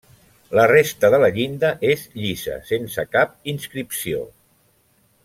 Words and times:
La 0.59 0.63
resta 0.71 1.11
de 1.15 1.19
la 1.23 1.27
llinda 1.35 1.69
és 1.89 2.05
llisa 2.21 2.57
sense 2.71 3.05
cap 3.17 3.37
inscripció. 3.55 4.25